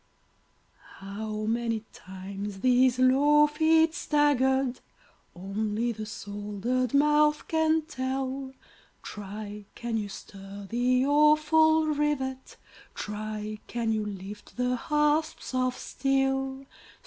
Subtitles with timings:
[0.97, 4.79] How many times these low feet staggered,
[5.35, 8.51] Only the soldered mouth can tell;
[9.03, 9.65] Try!
[9.75, 12.57] can you stir the awful rivet?
[12.95, 13.59] Try!
[13.67, 16.65] can you lift the hasps of steel?